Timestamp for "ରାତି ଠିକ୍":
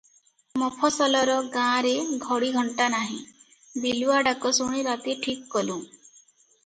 4.89-5.49